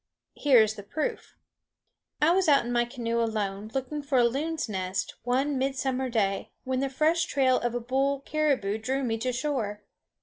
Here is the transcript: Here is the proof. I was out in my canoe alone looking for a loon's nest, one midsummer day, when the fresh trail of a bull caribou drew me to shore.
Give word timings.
Here 0.33 0.63
is 0.63 0.73
the 0.73 0.81
proof. 0.81 1.35
I 2.23 2.31
was 2.31 2.47
out 2.49 2.65
in 2.65 2.71
my 2.71 2.85
canoe 2.85 3.21
alone 3.21 3.69
looking 3.71 4.01
for 4.01 4.17
a 4.17 4.23
loon's 4.23 4.67
nest, 4.67 5.13
one 5.21 5.59
midsummer 5.59 6.09
day, 6.09 6.49
when 6.63 6.79
the 6.79 6.89
fresh 6.89 7.25
trail 7.25 7.59
of 7.59 7.75
a 7.75 7.79
bull 7.79 8.21
caribou 8.21 8.79
drew 8.79 9.03
me 9.03 9.19
to 9.19 9.31
shore. 9.31 9.83